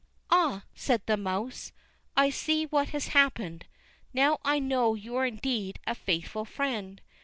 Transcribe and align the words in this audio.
"Ah," 0.31 0.63
said 0.73 1.03
the 1.05 1.15
mouse, 1.15 1.73
"I 2.17 2.31
see 2.31 2.65
what 2.65 2.89
has 2.89 3.09
happened; 3.09 3.67
now 4.15 4.39
I 4.43 4.57
know 4.57 4.95
you 4.95 5.15
are 5.17 5.27
indeed 5.27 5.79
a 5.85 5.93
faithful 5.93 6.43
friend. 6.43 6.99